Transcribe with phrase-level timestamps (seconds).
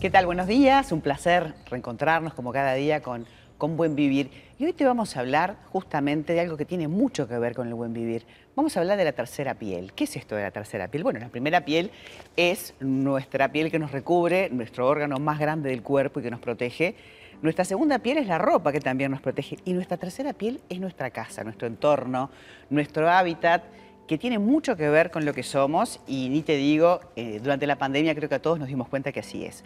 [0.00, 0.26] ¿Qué tal?
[0.26, 3.26] Buenos días, un placer reencontrarnos como cada día con,
[3.58, 4.30] con Buen Vivir.
[4.56, 7.66] Y hoy te vamos a hablar justamente de algo que tiene mucho que ver con
[7.66, 8.24] el buen vivir.
[8.54, 9.92] Vamos a hablar de la tercera piel.
[9.94, 11.02] ¿Qué es esto de la tercera piel?
[11.02, 11.90] Bueno, la primera piel
[12.36, 16.38] es nuestra piel que nos recubre, nuestro órgano más grande del cuerpo y que nos
[16.38, 16.94] protege.
[17.42, 19.58] Nuestra segunda piel es la ropa que también nos protege.
[19.64, 22.30] Y nuestra tercera piel es nuestra casa, nuestro entorno,
[22.70, 23.64] nuestro hábitat
[24.08, 27.66] que tiene mucho que ver con lo que somos y ni te digo, eh, durante
[27.66, 29.62] la pandemia creo que a todos nos dimos cuenta que así es.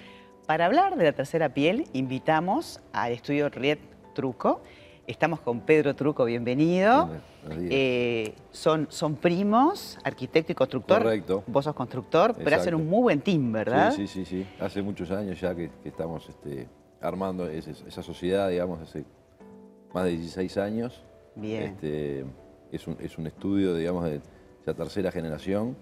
[0.46, 3.78] Para hablar de la tercera piel, invitamos al estudio Riet
[4.14, 4.60] Truco.
[5.06, 7.10] Estamos con Pedro Truco, bienvenido.
[7.50, 10.98] Eh, son, son primos, arquitecto y constructor.
[11.02, 11.44] Correcto.
[11.46, 13.92] Vos sos constructor, pero hacen un muy buen team, ¿verdad?
[13.92, 14.42] Sí, sí, sí.
[14.42, 14.46] sí.
[14.60, 16.68] Hace muchos años ya que, estamos este,
[17.00, 19.04] armando esa sociedad, digamos, hace
[19.94, 21.02] más de 16 años.
[21.36, 21.62] Bien.
[21.62, 22.24] Este,
[22.72, 24.20] es, un, es un estudio, digamos, de
[24.64, 25.76] la tercera generación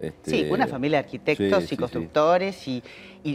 [0.00, 2.82] este, sí, una familia de arquitectos y constructores Y,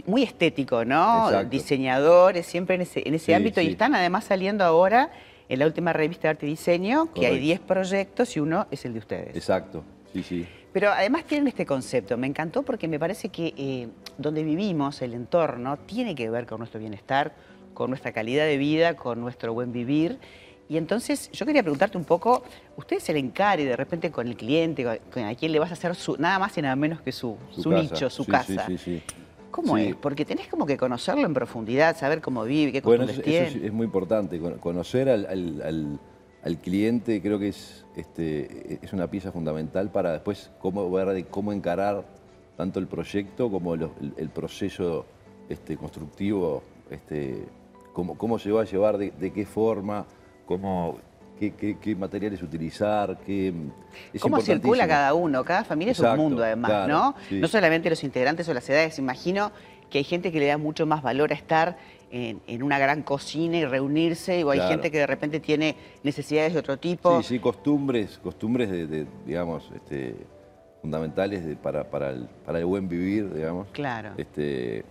[0.06, 1.44] muy estético, ¿no?
[1.44, 3.60] Diseñadores, siempre en ese, en ese ámbito.
[3.60, 5.10] Y están además saliendo ahora
[5.48, 8.84] en la última revista de arte y diseño, que hay 10 proyectos y uno es
[8.86, 9.36] el de ustedes.
[9.36, 10.46] Exacto, sí, sí.
[10.72, 15.14] Pero además tienen este concepto, me encantó porque me parece que eh, donde vivimos, el
[15.14, 17.34] entorno, tiene que ver con nuestro bienestar,
[17.74, 20.18] con nuestra calidad de vida, con nuestro buen vivir.
[20.68, 22.42] Y entonces yo quería preguntarte un poco,
[22.76, 25.94] usted se le encare de repente con el cliente, a quién le vas a hacer
[25.94, 28.66] su, nada más y nada menos que su, nicho, su casa.
[28.66, 29.02] Sí, sí,
[29.50, 29.94] ¿Cómo es?
[29.94, 33.48] Porque tenés como que conocerlo en profundidad, saber cómo vive, qué bueno, eso, tiene.
[33.48, 39.90] Eso es, muy importante, conocer al, cliente creo que es, este, es una pieza fundamental
[39.90, 42.04] para después cómo ver de cómo encarar
[42.56, 45.04] tanto el proyecto como el, proceso
[45.48, 47.44] este, constructivo, este,
[47.92, 50.06] cómo, cómo se va a llevar, de qué forma
[50.46, 50.98] cómo,
[51.38, 53.52] qué, materiales utilizar, qué...
[54.20, 55.44] ¿Cómo circula cada uno?
[55.44, 57.14] Cada familia es un mundo además, ¿no?
[57.30, 59.52] No solamente los integrantes o las edades, imagino
[59.90, 61.76] que hay gente que le da mucho más valor a estar
[62.10, 66.60] en, una gran cocina y reunirse, o hay gente que de repente tiene necesidades de
[66.60, 67.20] otro tipo.
[67.22, 70.14] Sí, sí, costumbres, costumbres de, digamos, este,
[70.80, 73.68] fundamentales para, para, el, buen vivir, digamos.
[73.72, 74.12] Claro.
[74.16, 74.84] Este,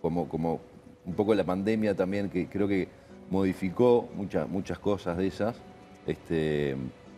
[0.00, 0.60] como, como
[1.04, 2.88] un poco la pandemia también, que creo que
[3.30, 5.56] modificó muchas muchas cosas de esas.
[6.06, 6.76] Este,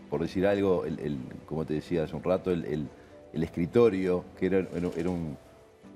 [0.08, 2.88] por decir algo, el, como te decía hace un rato, el,
[3.32, 5.36] escritorio, que era, era un,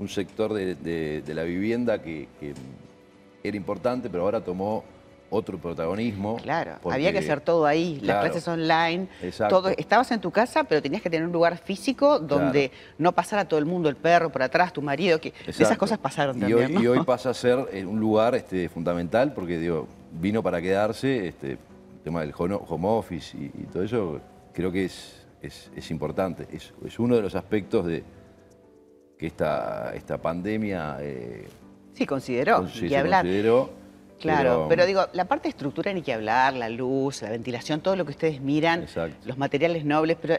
[0.09, 2.29] sector de, la vivienda que,
[3.43, 4.85] era importante, pero ahora tomó
[5.33, 6.37] otro protagonismo.
[6.37, 9.09] Claro, había que hacer todo ahí, las clases online,
[9.49, 9.71] todo.
[9.71, 13.59] Estabas en tu casa, pero tenías que tener un lugar físico donde no pasara todo
[13.59, 16.77] el mundo, el perro por atrás, tu marido, que esas cosas pasaron y también.
[16.77, 20.61] Hoy, Y hoy pasa a ser eh, un lugar este, fundamental porque digo, vino para
[20.61, 21.59] quedarse, este, el
[22.05, 24.21] tema del home office y, todo eso,
[24.53, 26.47] creo que es, es, importante.
[26.53, 28.05] Es, uno de los aspectos de
[29.19, 30.99] que esta, esta pandemia...
[31.01, 31.49] Eh,
[31.95, 33.25] sí, consideró, que hablar.
[34.23, 37.97] Claro, pero, digo, la parte de estructura ni que hablar, la luz, la ventilación, todo
[37.97, 38.87] lo que ustedes miran,
[39.25, 40.37] los materiales nobles, pero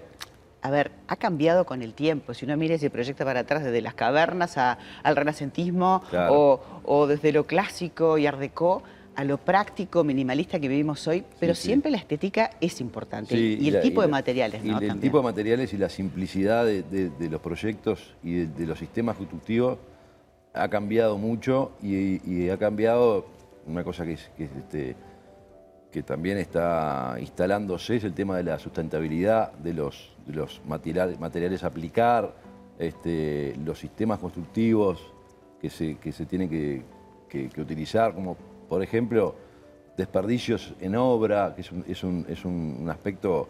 [0.62, 2.34] a ver, ha cambiado con el tiempo.
[2.34, 7.34] Si uno mira ese proyecto para atrás, desde las cavernas al renacentismo o, o, desde
[7.34, 8.40] lo clásico y art
[9.16, 13.36] a lo práctico, minimalista que vivimos hoy, pero siempre la estética es importante.
[13.38, 14.80] y, el tipo de materiales, ¿no?
[14.80, 19.78] el tipo de materiales y la simplicidad de, los proyectos y de, los sistemas constructivos
[20.54, 23.26] ha cambiado mucho y, ha cambiado
[23.68, 24.96] una cosa que, que, este,
[25.92, 31.64] que también está instalándose, es el tema de la sustentabilidad de los, los materiales, materiales
[31.64, 32.34] a aplicar,
[32.80, 35.00] este, los sistemas constructivos
[35.62, 36.84] que se, que se tienen que,
[37.30, 38.36] que utilizar, como
[38.68, 39.36] por ejemplo,
[39.98, 43.48] desperdicios en obra, que es un, aspecto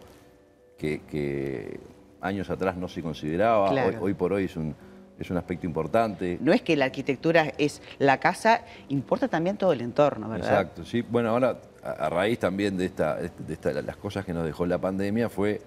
[0.78, 1.79] que,
[2.22, 3.72] años atrás no se consideraba,
[4.02, 4.75] hoy, por hoy es un,
[5.19, 6.38] es un aspecto importante.
[6.41, 10.50] No es que la arquitectura es la casa, importa también todo el entorno, ¿verdad?
[10.50, 11.01] Exacto, sí.
[11.01, 15.29] Bueno, ahora a, raíz también de, esta, de las cosas que nos dejó la pandemia
[15.29, 15.62] fue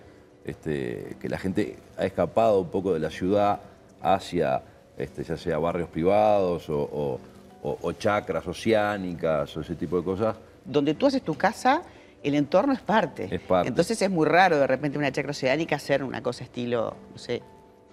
[0.44, 3.60] este, que la gente ha escapado un poco de la ciudad
[4.02, 4.62] hacia
[4.96, 7.20] este, ya sea barrios privados o
[7.66, 10.36] o, chacras oceánicas o ese tipo de cosas.
[10.64, 11.82] Donde tú haces tu casa,
[12.22, 13.28] el entorno es parte.
[13.30, 13.68] Es parte.
[13.68, 17.42] Entonces es muy raro de repente una chacra oceánica hacer una cosa estilo, no sé,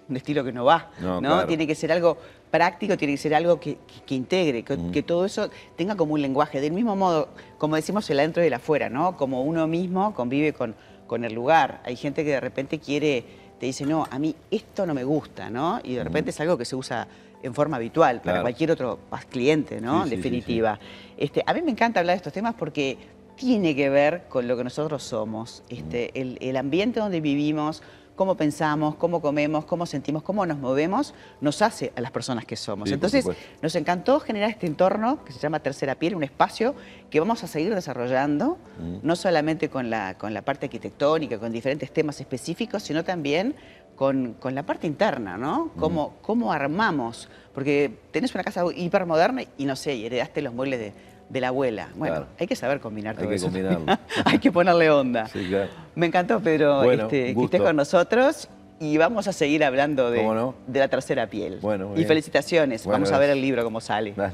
[0.08, 0.90] un estilo que no va.
[1.00, 2.18] No, Tiene que ser algo
[2.50, 3.78] práctico, tiene que ser algo que,
[4.08, 6.60] integre, que, todo eso tenga como un lenguaje.
[6.60, 7.28] Del mismo modo,
[7.58, 9.16] como decimos, el adentro y el afuera, ¿no?
[9.16, 10.74] Como uno mismo convive con,
[11.06, 11.80] con el lugar.
[11.84, 13.24] Hay gente que de repente quiere,
[13.58, 15.80] te dice, no, a mí esto no me gusta, ¿no?
[15.82, 17.08] Y de repente es algo que se usa
[17.44, 18.98] en forma habitual para cualquier otro
[19.28, 20.04] cliente, ¿no?
[20.04, 20.78] en definitiva.
[21.16, 22.96] Este, a mí me encanta hablar de estos temas porque
[23.36, 27.82] tiene que ver con lo que nosotros somos, este, el, ambiente donde vivimos,
[28.14, 32.56] cómo pensamos, cómo comemos, cómo sentimos, cómo nos movemos, nos hace a las personas que
[32.56, 32.88] somos.
[32.88, 33.26] Sí, Entonces,
[33.60, 36.74] nos encantó generar este entorno que se llama Tercera Piel, un espacio
[37.10, 38.98] que vamos a seguir desarrollando, Mm.
[39.02, 43.54] no solamente con la, con la parte arquitectónica, con diferentes temas específicos, sino también
[43.96, 45.66] con, con la parte interna, ¿no?
[45.66, 45.78] Mm.
[45.78, 50.80] Cómo, cómo armamos, porque tenés una casa hipermoderna y no sé, y heredaste los muebles
[50.80, 50.92] de,
[51.28, 51.88] de la abuela.
[51.96, 52.30] Bueno, Claro.
[52.38, 53.46] hay que saber combinar Hay todo que eso.
[53.46, 53.86] combinarlo.
[54.24, 55.26] hay que ponerle onda.
[55.28, 55.70] Sí, claro.
[55.94, 58.48] Me encantó, Pedro, Bueno, este, que estés con nosotros
[58.80, 61.58] y vamos a seguir hablando de, de la tercera piel.
[61.62, 62.84] Bueno, y felicitaciones.
[62.84, 64.10] Bueno, vamos a ver el libro cómo sale.
[64.10, 64.22] Dale.